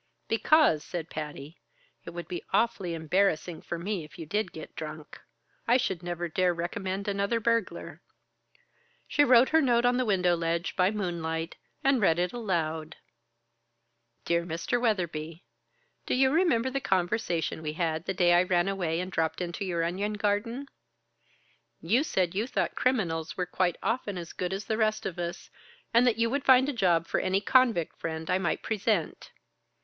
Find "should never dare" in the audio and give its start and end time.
5.77-6.55